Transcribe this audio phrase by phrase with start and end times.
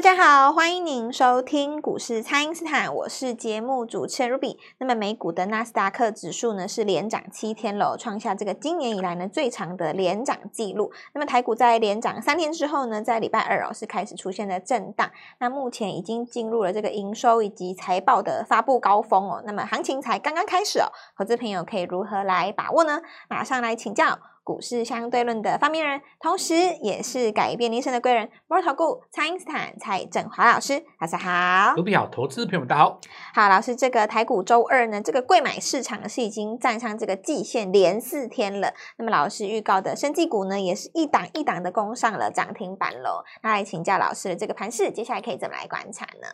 [0.00, 4.56] 大家好，欢迎您收听股市蔡因斯坦，我是节目主持人 Ruby。
[4.78, 10.90] 那么美股的纳斯达克指数呢是连涨七天了，创下这个今年以来呢最长的连涨记录。
[11.12, 15.10] 那么台股在连涨三天之后呢，在礼拜二哦是开始出现了震荡。
[15.38, 19.42] 那目前已经进入了这个营收以及财报的发布高峰哦。
[19.44, 23.02] 那么行情才刚刚开始哦，投资朋友可以如何来把握呢？
[23.28, 24.18] 马上来请教。
[24.50, 31.76] 股市相对论的发明人，同时也是改变一生的贵人——摩尔投顾蔡英斯坦蔡振华老师，大家好。
[31.76, 33.00] 卢比好，投资朋友们大家好。
[33.32, 38.74] 好，老师，这个台股周二呢，这个贵买市场是已经站上这个季线连四天了。
[38.98, 43.22] 那么老师预告的生技股呢，也是一档一档的攻上了涨停板喽。
[43.44, 46.26] 那来请教老师的这个盘势，接下来可以怎么来观察呢？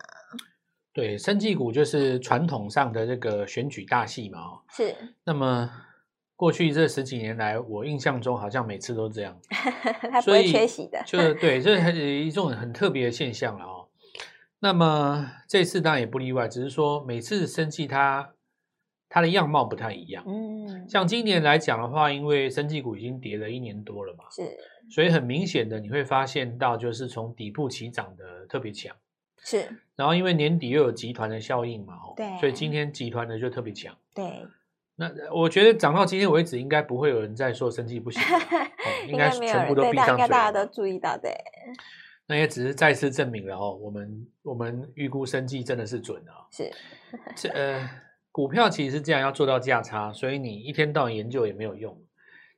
[0.94, 4.40] 对，生技股就是传统上的这个选举大戏嘛，
[4.70, 4.96] 是。
[5.22, 5.70] 那么。
[6.36, 9.40] 过去这十几年来，我印象中好像每次都这样，
[10.12, 11.02] 它不会缺席的。
[11.06, 13.88] 就对，这 是一种很特别的现象了哦。
[14.58, 18.34] 那么这次当然也不例外，只是说每次生技它
[19.08, 20.24] 它的样貌不太一样。
[20.26, 24.42] 嗯，像今年来讲的话，因为生技股已经跌了一年多了嘛，是，
[24.90, 28.94] 所以很明显的你会发现到，就是从底部起涨的特别强。
[29.42, 33.96] 是，然后因为年底又有集团的效应嘛，哦，对，所以今天集团的就特别强。
[34.12, 34.46] 对。
[34.96, 40.14] 那我觉得涨到今天为止，应该不会有人再说生计不行， 哦，应该全部都闭上嘴。
[40.14, 41.32] 应该大家都注意到，对。
[42.26, 46.48] 那也只是再次证明了哦，我们我们预估生计真的是准啊。
[46.50, 46.70] 是，
[47.36, 47.88] 这呃，
[48.32, 51.96] 股票其实是这样，要做到价差，所以你一天到晚研究也没有用。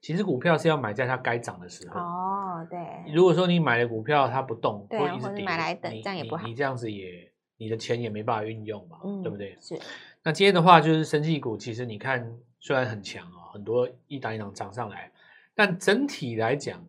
[0.01, 2.01] 其实股票是要买在它该涨的时候。
[2.01, 2.79] 哦，对。
[3.13, 6.45] 如果说你买了股票它不动，对，或一直跌，买来等，这样也不好。
[6.45, 9.59] 你，你这样子也，你的钱也没办法运用嘛，嗯，对不对？
[9.61, 9.77] 是。
[10.29, 15.11] 那今天的话，就是生技股，其实你看虽然很强哦，很多一档一档涨上来，
[15.55, 16.87] 但整体来讲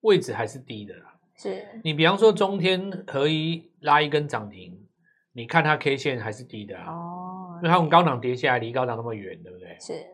[0.00, 1.14] 位置还是低的啦。
[1.36, 4.88] 是你比方说中天合一拉一根涨停，
[5.34, 6.90] 你看它 K 线还是低的啊。
[6.90, 7.60] 哦。
[7.62, 9.76] 因为它从高档跌下来，离高档那么远，对不对？
[9.78, 10.06] 是。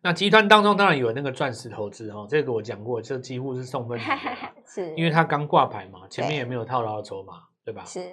[0.00, 4.04] 那集团当中当然有那个钻石投资哦，这个我讲过，这几乎是送分题。
[4.66, 4.92] 是。
[4.96, 7.84] 因为它刚挂牌嘛，前面也没有套牢的筹码，对吧？
[7.84, 8.10] 是。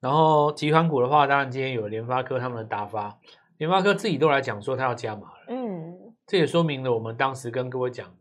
[0.00, 3.18] 然后集团股的话，当然今天有联发科他们的打发，
[3.58, 8.16] 联发科自己都来讲说他要加码了，嗯，这也说明了我们当时跟各位讲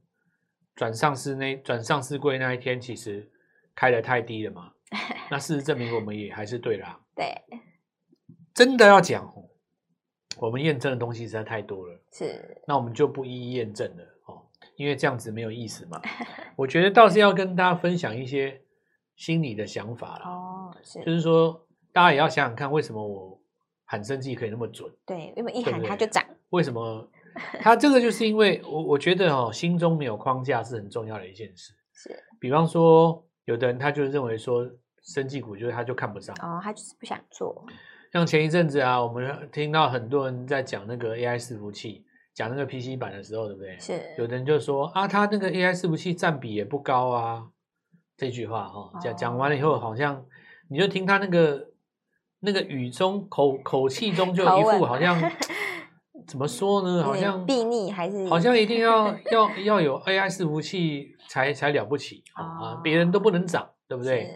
[0.75, 3.31] 转上市那转上市柜那一天，其实
[3.73, 4.73] 开的太低了嘛，
[5.31, 7.33] 那事实证明我们也还是对啦，对，
[8.53, 9.33] 真的要讲，
[10.37, 14.43] 我们验证的东西实在太多了，是，那我们就不一一验证了哦，
[14.75, 16.01] 因为这样子没有意思嘛，
[16.57, 18.61] 我觉得倒是要跟大家分享一些
[19.15, 21.65] 心理的想法了，哦，是，就是说。
[21.91, 23.39] 大家也要想想看，为什么我
[23.85, 24.91] 喊生技可以那么准？
[25.05, 26.23] 对，因为一喊它就涨。
[26.49, 27.09] 为什么？
[27.61, 31.73] 它这个就是因为我我觉得哦，心中没有框架是很重要的一件事。
[31.93, 32.23] 是。
[32.39, 34.67] 比方说，有的人他就认为说，
[35.03, 36.35] 生技股就是他就看不上。
[36.41, 37.65] 哦，他就是不想做。
[38.11, 43.77] 像前一阵子啊，我们听到很多人在讲那个 AI 伺服器，讲那个 PC 版的时候，对不对？
[43.79, 44.01] 是。
[44.17, 47.47] 有的人就说啊，他那个 AI 伺服器占比也不高啊。
[48.17, 50.25] 这句话哈、哦，讲讲完了以后，好像
[50.67, 51.68] 你就听他那个。
[52.41, 55.19] 那个语中口口气中就一副好像
[56.27, 57.03] 怎么说呢？
[57.03, 62.81] 好像避逆还是好像一定要 要要有 AI 伺服器才才了不起啊、哦！
[62.83, 64.29] 别人都不能涨，对不对？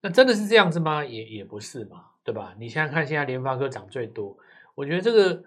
[0.00, 1.04] 那真的是这样子吗？
[1.04, 2.54] 也也不是嘛，对吧？
[2.58, 4.36] 你现在看现在联发科涨最多，
[4.74, 5.42] 我觉得这个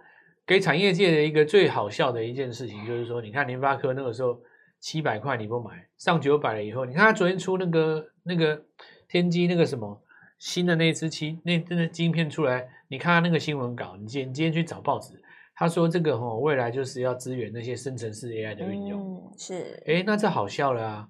[0.45, 4.39] 给产业界的一个最好笑的一件事情就是说，你看联发科那个时候
[4.79, 8.61] 七百块你不买，上九百了以后，你看他昨天出那个那个
[9.07, 10.01] 天机那个什么。
[10.39, 15.22] 新的那支七那真的晶片出来，你看他那个新闻稿，你今天今天去找报纸，
[15.53, 21.07] 他说这个吼、哦、未来就是要支援那些生成式 AI 的运用，嗯、是，哎，那这好笑了啊，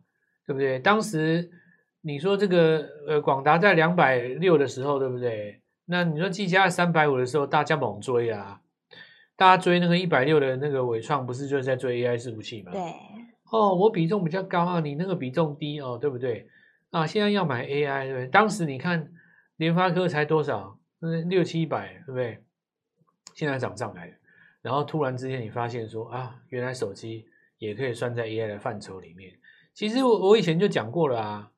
[0.47, 0.79] 对不对？
[0.79, 1.47] 当时
[2.01, 5.62] 你说这个呃广达在两百六的时候，对不对？
[5.85, 8.59] 那你说技嘉三百五的时候，大家猛追啊，
[9.38, 12.71] 大家追那个一百六的那个伟创，不是就是在追 AI 伺服器吗？
[12.71, 12.81] 对，
[13.51, 16.48] 哦，我比重比较高啊，你那个比重低哦，对不对？
[16.89, 18.27] 啊，现在要买 AI，对不对？
[18.30, 19.07] 当时你看。
[19.59, 20.79] 联发科才多少？
[21.01, 22.41] 嗯，六七百，对不对？
[23.35, 24.13] 现在涨上来了，
[24.61, 27.25] 然后突然之间你发现说啊，原来手机
[27.57, 29.31] 也可以算在 AI 的范畴里面。
[29.73, 31.51] 其实我我以前就讲过了啊，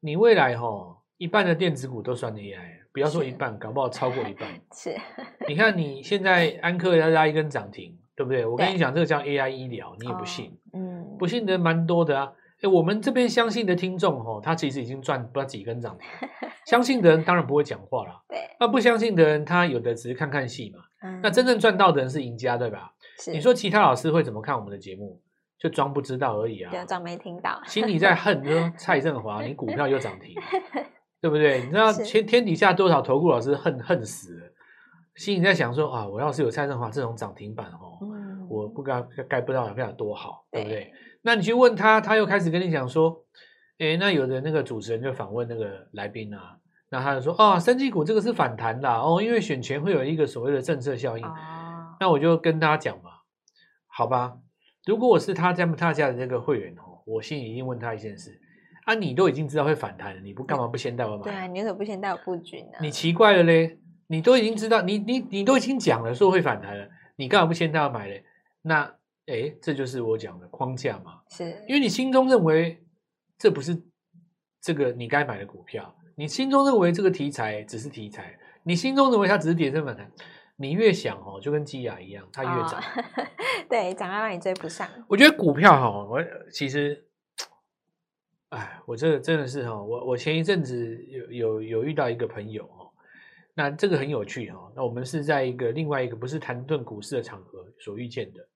[0.00, 4.48] 你未来吼一半的电子股都算 AI，不要说一半，搞不好超过一半。
[4.72, 4.94] 是，
[5.48, 8.44] 你看你现在安克要拉一根涨停，对不对？
[8.44, 10.58] 我跟你讲，这个叫 AI 医疗，你也不信？
[10.74, 12.32] 嗯，不信的人蛮多的啊。
[12.62, 16.28] 哎，我们这边相信的听众哦，他其实已经赚不知道几根涨停。
[16.66, 18.22] 相信的人当然不会讲话了。
[18.28, 18.38] 对。
[18.58, 20.80] 那不相信的人，他有的只是看看戏嘛。
[21.02, 21.20] 嗯。
[21.22, 22.92] 那真正赚到的人是赢家，对吧？
[23.18, 23.30] 是。
[23.30, 25.20] 你说其他老师会怎么看我们的节目？
[25.58, 26.70] 就装不知道而已啊。
[26.70, 27.60] 就装没听到。
[27.66, 30.34] 心里在恨说蔡振华， 你股票又涨停。
[31.18, 31.60] 对不对？
[31.64, 34.52] 你知道天天底下多少投顾老师恨恨死了，
[35.14, 37.85] 心里在想说啊，我要是有蔡振华这种涨停板哦，嗯、
[38.56, 40.92] 我不该该不知道该有多好，对不对？
[41.22, 43.24] 那你去问他，他又开始跟你讲说，
[43.78, 46.56] 哎，那有的那个主持人就访问那个来宾啊，
[46.90, 51.24] 那他就说哦，生技股这个是反弹的哦，因为选前会有一个所谓的政策效应。
[51.24, 53.10] 啊、那我就跟大家讲嘛，
[53.86, 54.38] 好吧，
[54.86, 58.40] 如果我是他家他家的那个会员哦，我心里一定问他一件事。
[58.84, 61.24] 啊，你都已经知道会反弹了，你不干嘛不先带我买？
[61.24, 62.78] 对啊，你为什么不先带我布局呢？
[62.80, 68.24] 你奇怪了嘞，你都已经知道，你你你都已经讲了说会反弹了，你干嘛不先带我买嘞？
[68.66, 68.82] 那
[69.26, 72.84] 哎，这就是我讲的框架嘛，是因为你心中认为
[73.38, 73.80] 这不是
[74.60, 80.10] 这个你该买的股票，你心中认为这个题材只是题材，你心中认为它只是跌升反弹，
[80.56, 83.24] 你越想哦，就跟鸡鸭一样，它越涨，哦、
[83.70, 84.88] 对，涨到让你追不上。
[85.08, 86.20] 我觉得股票哈，我
[86.50, 87.04] 其实。
[88.50, 92.94] 哎，我这个真的是哈，我我前一阵子有有有遇到一个朋友哦，
[93.54, 98.46] 那这个很有趣哈，那我们是在一个另外一个不是谈论股市的场合所遇见的哦，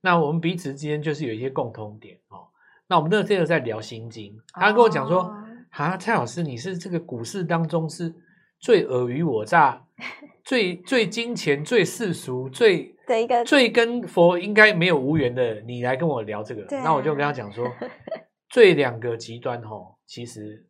[0.00, 2.48] 那我们彼此之间就是有一些共通点哦，
[2.86, 5.32] 那我们那个时候在聊心经，他跟我讲说
[5.70, 8.14] 啊，蔡老师你是这个股市当中是
[8.58, 9.84] 最尔虞我诈、
[10.44, 17.70] 最最金钱、最世俗、最的一个最跟佛应该没有无缘的，你来跟我聊这个，那我就跟他讲说。
[18.48, 20.64] 最两个极端哦，其实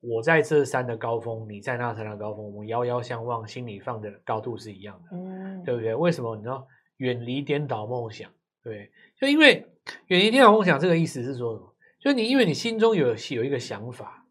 [0.00, 5.92] 我在这山的高峰，你在那山的高峰，我们遥遥相望，心里放的高度是一样的，嗯，对不对？
[5.92, 6.36] 为什么？
[6.36, 6.66] 你知道，
[6.98, 8.30] 远离颠倒梦想，
[8.62, 8.90] 对？
[9.20, 9.66] 就因为
[10.06, 11.74] 远离颠倒梦想这个意思是说什么？
[12.00, 14.26] 就你因为你心中有有一个想法，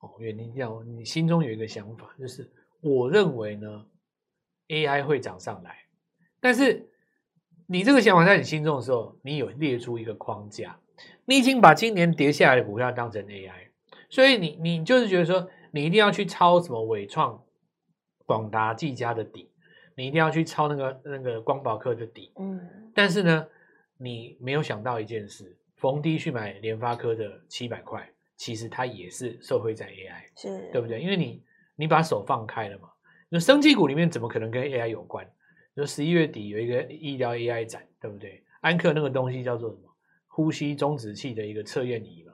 [0.00, 2.50] 哦，远离这样，你心中有一个想法，就是
[2.80, 3.86] 我认为呢
[4.68, 5.86] ，AI 会涨上来，
[6.40, 6.88] 但是
[7.66, 10.78] 你这个想法在你心中的时候，你有列出一个框架。
[11.26, 13.68] 你已经把今年跌下来的股票当成 AI，
[14.08, 17.44] 所以你你就是觉得说，你一定要去抄什么伟创、
[18.24, 19.50] 广达、技嘉的底，
[19.96, 22.60] 你一定要去抄那个那个光宝科的底，嗯，
[22.94, 23.48] 但是呢，
[23.96, 31.00] 你没有想到一件事，逢低去买联发科的七百块，其实它也是受惠在 AI，是对不对？
[31.00, 31.42] 因为你
[31.74, 32.88] 你把手放开了嘛，
[33.28, 35.26] 那生技股里面怎么可能跟 AI 有关？
[35.74, 38.42] 就十一月底有一个医疗 AI 展，对不对？
[38.60, 39.82] 安克那个东西叫做什么？
[40.26, 42.32] 呼吸中止器的一个测验仪嘛，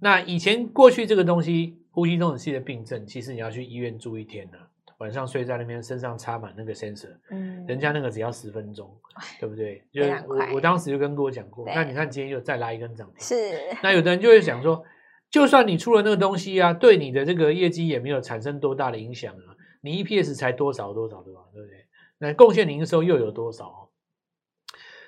[0.00, 4.58] 那以前过去这个东西，呼吸中止器的病症，其实你要去医院住一天呢，
[4.98, 8.94] 晚上睡在那边，身上插满那个 sensor，嗯，人家那个只要十分钟，
[9.40, 9.82] 对不对？
[9.92, 14.84] 就我我当时就跟跟我讲过，那你看今天又再拉一根涨停，是，那有的人就会想说，
[15.30, 21.40] 就算你出了那个东西啊，对你的这个业绩也没有产生多大的影响啊，你 EPS 才多少多少对吧？
[21.52, 21.86] 对不对？
[22.18, 23.90] 那贡献营收又有多少？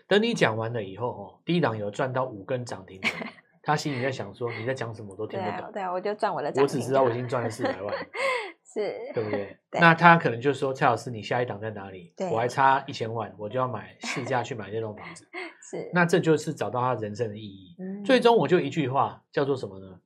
[0.09, 3.09] 等你讲完了以后，哦，低档有赚到五根涨停的，
[3.63, 6.53] 他心里在想说：“你在讲什么，我都听不懂。”对啊，我就赚我的。
[6.57, 7.93] 我只知道我已经赚了四百万，
[8.77, 9.57] 是，对不对？
[9.81, 12.13] 那他可能就说：“蔡老师，你下一档在哪里？
[12.31, 15.27] 我还差一千万，我就要买市价去买那栋房子。
[15.71, 17.75] ”是，那这就是找到他人生的意义。
[18.05, 19.99] 最终我就一句话，叫做什么呢？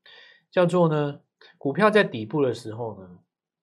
[0.52, 1.20] 叫做呢，
[1.58, 3.18] 股票在底部的时候呢，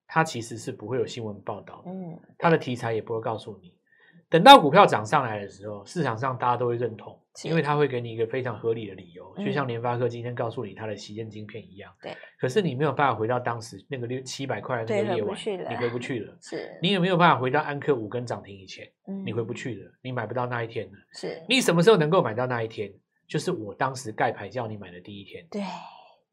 [0.08, 3.74] 它其实是不会有新闻报道，嗯，它的题材也不会告诉你。
[4.30, 11.92] 等到股票涨上来的时候，市场上大家都会认同，因为它会给你一个非常合理的理由，就像联发科今天告诉你它的旗舰晶片一样。
[12.02, 12.12] 对。
[12.40, 15.38] 可是你没有办法回到当时那个六七百块的那个夜晚，
[15.70, 16.38] 你回不去了。
[16.42, 16.78] 是。
[16.82, 18.86] 你有没有办法回到安克五根涨停以前？
[19.26, 20.98] 你回不去了，你买不到那一天了。
[21.14, 21.42] 是。
[21.48, 22.94] 你什么时候能够买到那一天？
[23.30, 25.46] 就是我当时盖牌叫你买的第一天。
[25.50, 25.62] 对，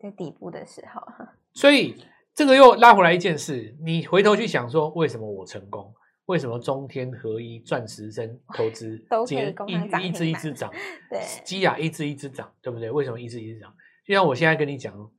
[0.00, 1.00] 在底部的时候。
[1.54, 1.95] 所以
[2.35, 5.95] 这个又拉回来一件事，你回头去想说，为什么我成功？
[6.26, 10.71] 为什么中天合一、钻石生 投资 今天一一只一只涨？
[11.11, 12.90] 对，基亚一只一只涨，对不对？
[12.90, 13.75] 为什么一只一只涨？
[14.07, 15.11] 就像我现在跟你讲，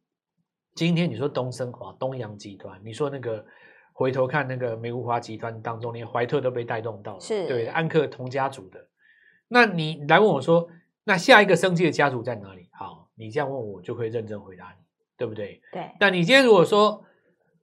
[0.73, 3.45] 今天你说东升华、东阳集团，你说那个
[3.93, 8.87] 回头看那个美吾华集团当中，连怀特都被带动到了，是对安克同家族的。
[9.47, 10.67] 那你来问我说，
[11.03, 12.67] 那下一个生技的家族在哪里？
[12.73, 14.83] 好，你这样问我，就可以认真回答你，
[15.17, 15.61] 对不对？
[15.71, 15.91] 对。
[15.99, 17.03] 那你今天如果说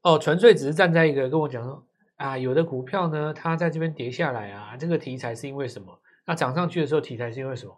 [0.02, 1.84] 哦，纯粹只是站在一个跟我讲说。
[2.22, 6.00] 啊，有的股票呢，它在这边跌下来啊，这个题材是因为什么？
[6.24, 7.76] 那涨上去的时候，题材是因为什么？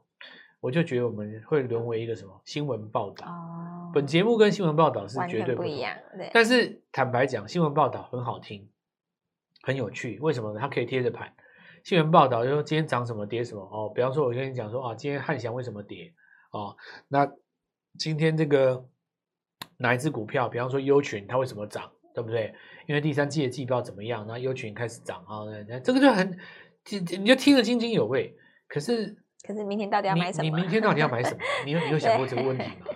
[0.61, 3.27] 我就觉得我们会沦为一个什么新闻报道。
[3.27, 3.91] 哦。
[3.95, 5.97] 本节目跟新闻报道是绝对不一样。
[6.15, 6.31] 对。
[6.33, 8.69] 但是坦白讲，新闻报道很好听，
[9.63, 10.19] 很有趣。
[10.21, 10.61] 为什么呢？
[10.61, 11.35] 它可以贴着盘。
[11.83, 13.91] 新闻报道就说今天涨什么跌什么哦。
[13.95, 16.13] 比方说，我跟你讲说啊，今天汉翔为什么跌
[16.51, 16.77] 哦？
[17.09, 17.27] 那
[17.99, 18.87] 今天这个
[19.79, 20.51] 哪一只股票？
[20.51, 21.91] 比方说优群，它为什么涨？
[22.15, 22.55] 对不对？
[22.87, 24.27] 因为第三季的季报怎么样？
[24.27, 25.45] 然后优群开始涨啊，
[25.83, 26.39] 这个就很，
[27.19, 28.35] 你就听得津津有味。
[28.69, 30.45] 可是可是明天到底要买什么？
[30.45, 31.39] 你，你明天到底要买什么？
[31.65, 32.87] 你有你有想过这个问题吗？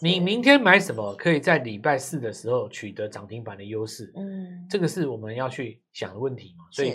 [0.00, 4.12] 你明天买什么可以在礼拜四的时候取得涨停板的优势？
[4.16, 6.64] 嗯，这个是我们要去想的问题嘛。
[6.70, 6.94] 所以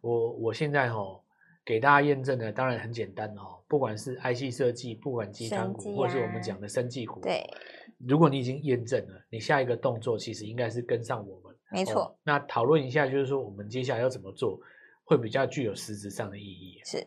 [0.00, 1.20] 我我现在哈、哦、
[1.64, 7.46] 给大家验证的当然很简单哦，不管是 IC 设计，不管集团股，啊、或是我们讲的生技股，对，
[8.06, 11.54] 如果你已经验证了，你下一个动作其实应该是跟上我们。
[11.70, 12.14] 没错、哦。
[12.24, 14.58] 那讨论一下，就是说我们接下来要怎么做？
[15.04, 16.78] 会比较具有实质上的意义。
[16.84, 17.02] 是，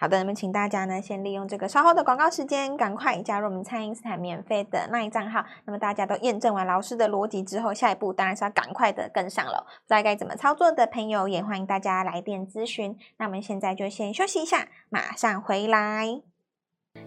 [0.00, 5.44] 好的，那么请大家呢，先利用这个稍后的广告时间，赶快加入我们蔡因斯坦免费的 LINE 账号。
[5.64, 9.64] 那么大家都验证完老师的逻辑之后，下一步当然是要赶快的跟上了。
[9.64, 12.98] 不知道该怎么操作的朋友，也欢迎大家来电咨询。
[13.18, 16.35] 那我们现在就先休息一下，马上回来。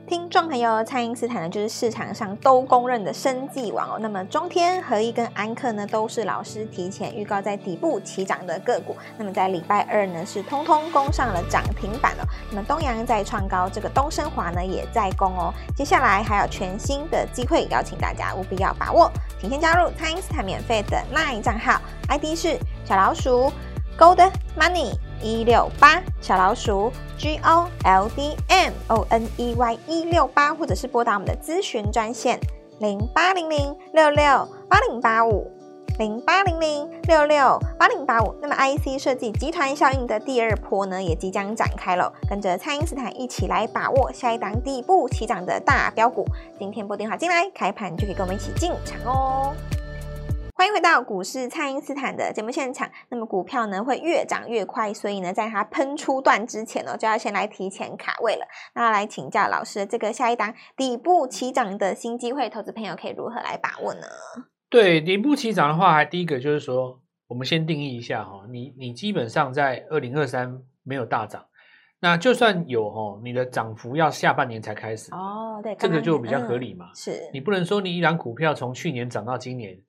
[0.08, 4.00] 听众朋友，蔡因斯坦呢，就是市场上都公认的生技王哦。
[4.01, 8.96] 那么中天、合一跟安克呢，都是老师提前预告在底部起涨的个股。
[9.19, 12.25] 那么在礼拜二呢，是通通攻上了涨停板哦。
[12.50, 15.53] 那么东阳在创高，这个东升华呢也在攻哦。
[15.75, 19.12] 接下来还有全新的机会，邀请大家务必要把握。
[19.39, 23.53] 请先加入蔡因斯坦免费的 LINE 账号，ID 是小老鼠
[23.96, 24.98] Gold Money。
[25.21, 32.39] 一六八小老鼠 G O L D M O N E Y 一六八，或者是拨打我们的咨询专线
[32.79, 35.51] 零八零零六六八零八五
[35.97, 38.33] 零八零零六六八零八五。
[38.41, 46.25] 那么 IC 设计集团效应的第二波呢，也即将展开了，跟着蔡因斯坦一起来把握下一档底部起涨的大标股。
[46.57, 49.53] 今天拨电话进来，开盘就可以跟我们一起进场哦。
[50.60, 52.92] 欢迎回到股市，蔡因斯坦的节目现场。
[53.08, 58.46] 那么股票呢会越涨越快，所以呢，在它喷出段之前呢，就要先来提前卡位了。
[58.75, 64.01] 那来请教老师，这个下一档底部起涨的新机会，投资朋友可以如何来把握呢？
[64.70, 67.00] 对，底部起涨的话，还第一个就是说，
[67.30, 71.46] 我们先定义一下哈，你你基本上在二零二三没有大涨，
[72.01, 76.88] 那就算有哈，你的涨幅要下半年才开始哦，对，这个就比较合理嘛。
[76.88, 79.82] 嗯、是你不能说你一档股票从去年涨到今年。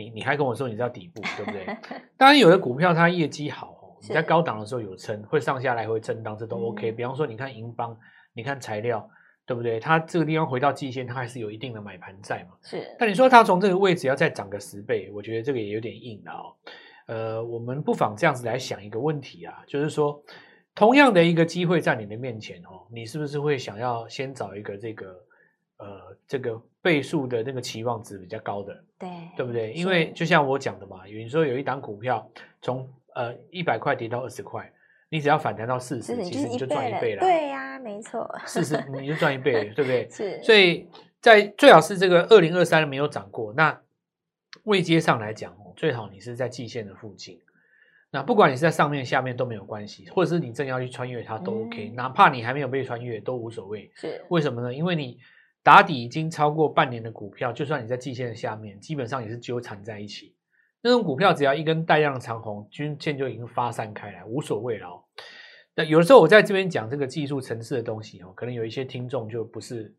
[0.00, 1.66] 你你还跟我说你知道底部对不对？
[2.16, 6.90] 当然有的股票它业绩好哦，你在高档的时候有撑，会上下来回震荡，这都 OK。
[6.92, 7.94] 比方说你看银邦，
[8.32, 9.06] 你看材料，
[9.44, 9.78] 对不对？
[9.78, 12.56] 它这个地方回到季线，它还是有一定的买盘在嘛。
[12.62, 12.82] 是。
[12.98, 16.56] 但你说它从这个位置要再涨个十倍，我觉得这个也有点硬了哦。
[17.06, 20.22] 呃，我们不妨这样子来想一个问题啊，就是说，
[20.76, 25.12] 同样的一个机会在你的面前哦，你是不是会想要先找一个这个
[25.80, 28.84] 呃这个倍数的那个期望值比较高的？
[28.98, 29.72] 对，对不对？
[29.72, 32.30] 因为就像我讲的嘛，有人说有一档股票
[32.62, 34.70] 从呃一百块跌到二十块，
[35.08, 37.20] 你只要反弹到四十，其实你就赚一倍了。
[37.20, 40.08] 对呀、啊，没错，四十你就赚一倍了，对不对？
[40.10, 40.42] 是。
[40.42, 40.86] 所以
[41.20, 43.80] 在最好是这个二零二三没有涨过，那
[44.64, 47.40] 位阶上来讲，最好你是在季线的附近。
[48.10, 53.90] 那不管你是在上面下面都没有关系，或者是你正要去穿越它都 OK，、嗯、哪怕你还没有被穿越都无所谓。
[53.94, 54.24] 是。
[54.28, 54.74] 为什么呢？
[54.74, 55.18] 因为你。
[55.62, 60.34] 打底已经超过半年的股票，就算你在季线的下面，基本上也是纠缠在一起。
[60.82, 65.04] 那种股票只要一根带量长红，均线就已经发散开来，无所谓了哦。
[65.74, 69.94] 那有的时候我在这边讲这个技术层次的东西哦，可能有一些听众就不是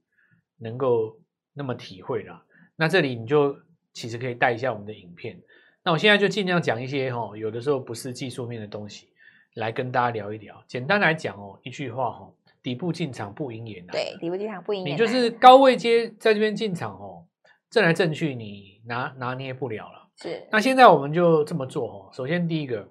[0.58, 1.20] 能够
[1.54, 2.44] 那么体会了。
[2.76, 3.56] 那这里你就
[3.94, 5.40] 其实可以带一下我们的影片。
[5.84, 9.10] 那我现在就尽量讲一些哦，有的时候不是技术面的东西，
[9.54, 10.64] 来跟大家聊一聊。
[10.68, 12.32] 简单来讲哦，一句话哈。
[12.64, 13.88] 底部进场不赢也难。
[13.92, 14.94] 对，底部进场不赢也难。
[14.94, 17.26] 你就是高位接在这边进场哦，
[17.70, 20.10] 震来震去，你拿拿捏不了了。
[20.18, 20.48] 是。
[20.52, 22.10] 那现在我们就这么做哦。
[22.14, 22.90] 首先第一个，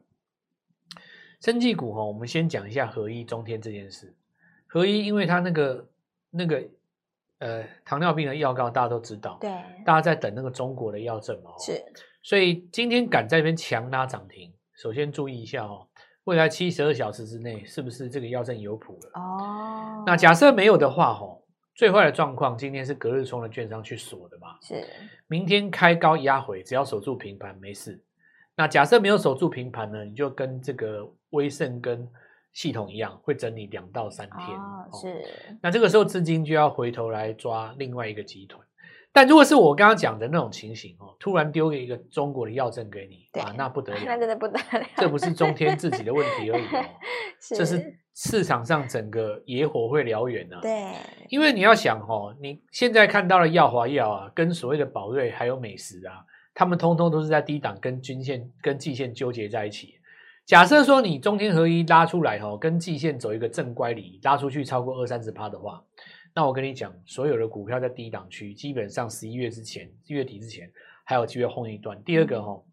[1.40, 4.14] 生技股哦，我们先讲一下合一中天这件事。
[4.66, 5.88] 合一，因为它那个
[6.30, 6.62] 那个
[7.38, 9.50] 呃糖尿病的药膏大家都知道，对，
[9.84, 11.54] 大家在等那个中国的药证哦。
[11.58, 11.80] 是。
[12.22, 15.86] 所以今天敢在这边强拉涨停，首先注意一下哦。
[16.24, 19.20] 未来七十二小时之内，是不是这个药证有谱了？
[19.20, 21.42] 哦，那假设没有的话，吼，
[21.74, 24.56] 最坏的状况，今天是隔日冲的券商去锁的嘛？
[24.60, 24.86] 是，
[25.26, 28.02] 明天开高压回，只要守住平盘没事。
[28.54, 30.04] 那假设没有守住平盘呢？
[30.04, 32.06] 你就跟这个威盛跟
[32.52, 34.40] 系统一样，会整理两到三天。
[34.58, 35.24] 哦，是。
[35.62, 38.60] 那这个时候资金就要回头来抓另外一个集团。
[39.12, 46.84] 但如果是我刚刚讲的那种情形哦，突然丢给一个中国的药证给你，啊，那不得 了，那真的不得了，这不是中天自己的问题而已哦，
[47.42, 50.58] 是这是市场上整个野火会燎原呢。
[50.62, 50.92] 对，
[51.28, 56.24] 因为你要想哦，你现在看到的药华药啊，跟所谓的宝瑞还有美食啊，
[56.54, 59.94] 他们通通都是在低档跟均线跟季线纠结在一起。
[60.46, 65.82] 假设说你中天合一拉出来哦，跟季线走一个正乖离，拉出去超过二三十趴的话。
[66.40, 70.72] 那我跟你讲，所有的股票在低档区，基本上十一月之前、月底之前
[71.04, 72.02] 还有机会轰一段。
[72.02, 72.64] 第二个哈、哦，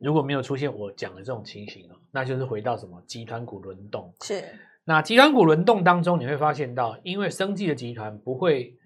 [0.00, 4.12] 如果没有出现我讲的这种情形哦，那就是回到什么集团股轮动。
[4.22, 4.42] 是，
[4.82, 8.76] 那集团股轮动当中，你会发现到，因为生技的集团不会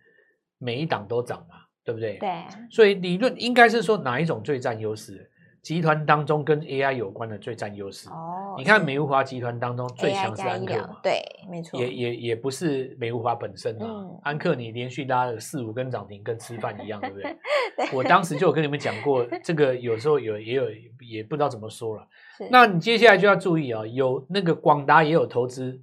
[0.58, 2.18] 每一档都涨嘛，对不对？
[2.18, 2.44] 对。
[2.70, 5.30] 所以理论应该是说哪一种最占优势？
[5.62, 8.10] 集团当中跟 AI 有关的最占优势。
[8.10, 8.43] 哦。
[8.58, 11.00] 你看美孚华集团当中最强是安克嘛？
[11.02, 11.80] 对，没错。
[11.80, 13.86] 也也也不是美孚华本身啊。
[13.86, 14.20] 嗯。
[14.22, 17.36] 安克你连续拉了四五根涨停，跟吃饭一样，对不对？
[17.76, 17.96] 对。
[17.96, 20.64] 我当时就有跟你们讲过，这个有时候有也有
[21.00, 22.06] 也不知道怎么说了。
[22.50, 25.80] 那你接下来就要注意啊，有那个广达也有投资。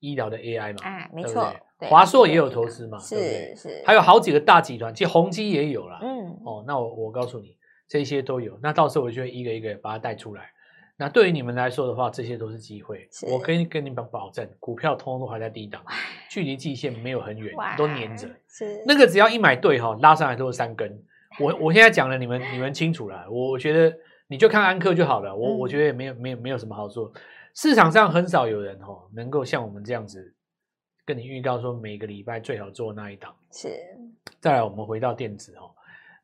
[0.00, 1.50] 医疗的 AI 嘛，啊，没错，
[1.88, 5.98] 华硕也有投资嘛，是是，是，还有好几个大集团，其实宏基也有啦。
[6.02, 7.56] 嗯，哦，那我我告诉你，
[7.88, 10.50] 这些都有，那到时候我就会一个一个把它带出来。
[10.96, 15.82] 那对于你们来说的话，这些都是机会，我可以跟你们保证，股票通通都还在低档，
[16.30, 18.28] 距离季线没有很远，都黏着。
[18.48, 21.02] 是那个只要一买对哈，拉上来都是三根。
[21.40, 23.26] 我我现在讲了，你们你们清楚了。
[23.28, 23.96] 我我觉得
[24.28, 27.12] 你就看安克就好了，我、嗯、我觉得也没有没有没有什么好说。
[27.54, 30.32] 市场上很少有人哈能够像我们这样子
[31.04, 33.34] 跟你预告说每个礼拜最好做那一档。
[33.50, 33.68] 是。
[34.40, 35.74] 再来，我们回到电子哦，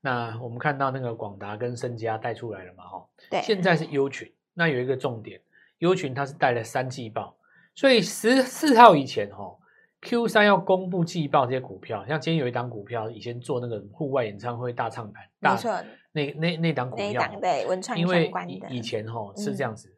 [0.00, 3.04] 那我们看到那个广达跟升佳带出来了嘛哈？
[3.28, 3.42] 对。
[3.42, 5.40] 现在是优群，那有一个重点，
[5.78, 7.36] 优群它是带了三季报，
[7.74, 9.58] 所以十四号以前哈
[10.02, 15.70] ，Q 三要公布季报这些股票，像今天有一档股票，以前做那个户外演唱会大唱盘，没错，
[16.12, 18.30] 那那那档股票，对，文创因为
[18.68, 19.88] 以前哈是这样子。
[19.88, 19.96] 嗯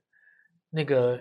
[0.74, 1.20] 那个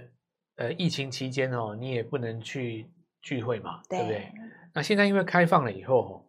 [0.55, 2.89] 呃，疫情期间哦，你也不能去
[3.21, 4.31] 聚会嘛，对，对不对？
[4.73, 6.23] 那现在因为开放了以后哦，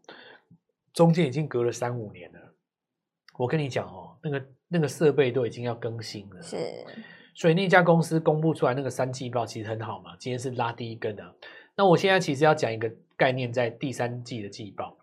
[0.93, 2.52] 中间已经隔了三五年了。
[3.39, 6.57] 我跟你讲哦，那个那个设备都已经要更新了，是。
[7.35, 11.35] 所以那家公司公布出来那个三季报其实很好嘛，今天是拉第一根的。
[11.75, 14.99] 那我现在其实要讲一个概念，在第三季的季报，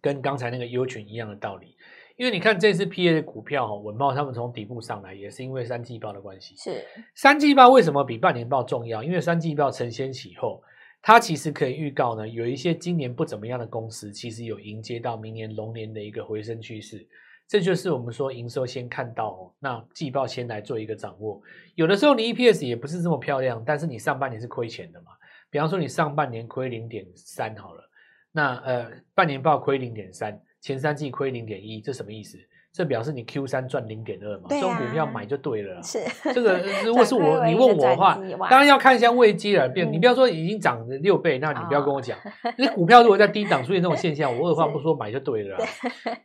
[0.00, 1.76] 跟刚才那个优群一样的道理。
[2.16, 6.56] 因为你看这次 PA 的股票哈，稳懋他们从底部上来，也是因为三季报的关系。
[6.56, 6.84] 是
[7.14, 9.02] 三季报为什么比半年报重要？
[9.04, 10.60] 因为三季报承先启后，
[11.00, 17.06] 它其实可以预告呢，有一些今年不怎么样的公司，其实有迎接到明年龙年的一个回升趋势。
[17.48, 21.40] 这就是我们说营收先看到，那季报先来做一个掌握。
[21.74, 25.12] 有的时候你 EPS 也不是这么漂亮，但是你上半年是亏钱的嘛。
[25.48, 27.90] 比方说你上半年亏零点三好了，
[28.32, 30.40] 那呃半年报亏零点三。
[30.60, 32.36] 前三季亏零点一，这什么意思？
[32.76, 34.48] 这表示你 Q 三赚零点二嘛？
[34.50, 35.82] 这种股票买就对了。
[35.82, 35.98] 是
[36.34, 39.90] 这个， 如果是我，你问我的话，当然要看一下位阶而变。
[39.90, 42.18] 你不要说已经涨了六倍，那你不要跟我讲。
[42.58, 45.56] 你股票如果在低档出现这种现象， 我二话不说买就对了。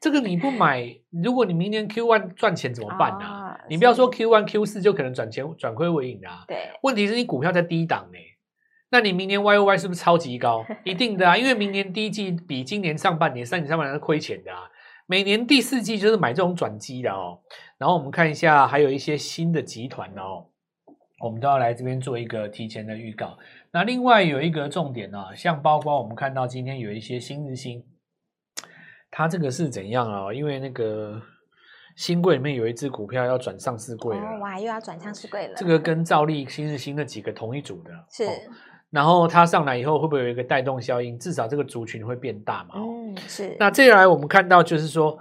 [0.02, 0.86] 这个你不买，
[1.24, 3.56] 如果你明年 Q one 赚钱怎么办呢？
[3.70, 6.28] 你不要说 Q one Q 四就可能转钱转亏为盈的。
[6.50, 8.20] 对，问题是你股票在低档呢。
[8.94, 10.66] 那你明年 Y O Y 是不是超级高？
[10.84, 14.64] 一定的啊，因为明年第一季比今年上半年、三年上半年是亏钱的啊。
[15.12, 17.38] 每年第四季就是买这种转机的哦。
[17.78, 20.46] 然后我们看一下，还有一些新的集团哦，
[21.22, 23.38] 我们都要来这边做一个提前的预告。
[23.74, 27.84] 那另外有一个重点呢，像包括我们看到今天有一些新日新，
[29.10, 30.34] 它这个是怎样啊？
[30.34, 31.22] 因为那个
[31.98, 35.56] 新柜里面有一只股票要转上市柜了，哇，又要转上市柜了。
[35.58, 38.24] 这个跟兆利、新日新那几个同一组的，是。
[38.92, 41.18] 然后它上来以后会不会有一个带动效应？
[41.18, 42.76] 至少这个族群会变大嘛？
[42.76, 43.56] 嗯，是。
[43.58, 45.18] 那接下来我们看到就是说，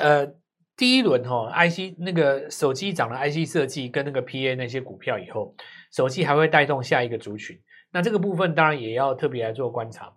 [0.00, 0.26] 呃，
[0.74, 5.54] 第一轮哈、哦、IC 那个手机涨了 IC 设计跟那个 PA 那些股票以后，
[5.92, 7.56] 手机还会带动下一个族群。
[7.92, 10.12] 那这个部分当然也要特别来做观察嘛，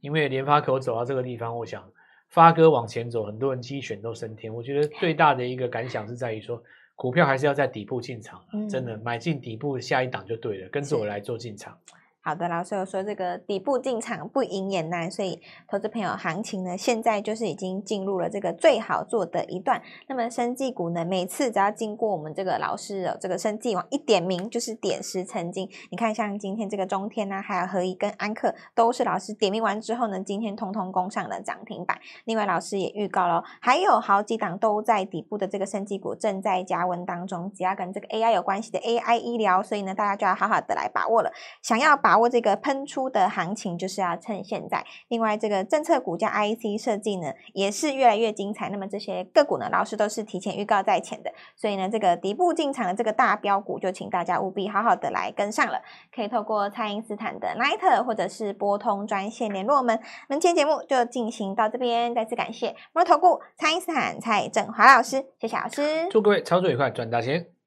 [0.00, 1.88] 因为联发科走到这个地方，我想
[2.30, 4.52] 发哥往前走，很多人机选都升天。
[4.52, 6.60] 我觉得最大的一个感想是在于说，
[6.96, 11.78] 股票还是要在底部进场，嗯、真的买进底部下一档就对了，跟着我来做进场。
[12.20, 19.80] 好的，老师有说这个底部进场不赢也难，所以投资朋友行情呢，现在就是已经进入了这个最好做的一段。
[20.08, 25.70] 那么生技股呢，每次只要经过我们这个老师的这个生技网一点名，就是点石成金。
[25.90, 31.98] 你看，像今天这个中天啊，还有合一跟安克，都是老师点名完之后呢，今天通通攻上了涨停板。
[32.24, 41.32] 另外，老师也预告了，还有好几档都在底部的这个生技股正在加温当中，只要跟这个 AI 有关系的 AI 医疗，所以呢，大家就要好好的来把握了。
[41.62, 44.82] 想要把把握这个喷出的行情，就是要趁现在。
[45.08, 48.70] 另外，这个政策股加 IC 设计呢，也是越来越精彩。
[48.70, 55.82] 那么这些个股呢，老师都是提前预告在前的，所以呢，这个底部进场的这个大标股，就请大家务必好好的来跟上了。
[56.10, 60.00] 可以透过蔡因斯坦的 Line 或者是拨通专线联络我们。
[60.30, 67.57] 那今天节目就进行到这边，再次感谢摩尔投顾蔡因斯坦蔡振华老师，谢谢老师，祝各位操作愉快，赚大钱。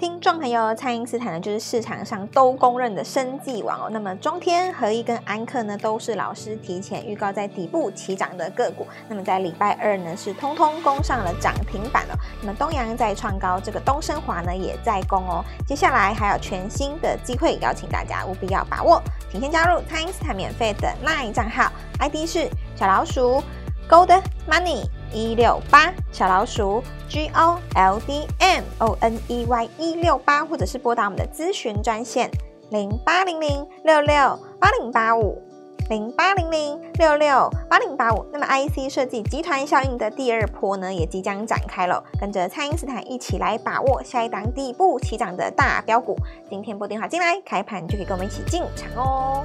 [0.00, 3.90] 听众朋友，蔡因斯坦呢，就是市场上都公认的生技王哦。
[3.92, 8.86] 那么中天、合一跟安克呢，都是老师提前预告在底部起涨的个股。
[9.10, 12.16] 那么在礼拜二呢，是通通攻上了涨停板哦。
[12.40, 15.44] 那么东阳在创高，这个东升华呢也在攻哦。
[15.66, 23.42] 接下来还有全新的机会，邀请大家务必要把握，请先加入蔡因斯坦免费的 LINE 账号，ID 是小老鼠
[23.86, 24.86] Gold Money。
[25.12, 32.30] 一六八小老鼠 G O L D M O N E Y 一六八，或者是拨打我们的咨询专线
[32.70, 35.42] 零八零零六六八零八五
[35.88, 38.24] 零八零零六六八零八五。
[38.32, 46.16] 那么 IC 设计集团效应的第二波呢，也即将展开了，跟着蔡因斯坦一起来把握下一档底部起涨的大标股。
[46.48, 49.44] 今天拨电话进来，开盘就可以跟我们一起进场哦。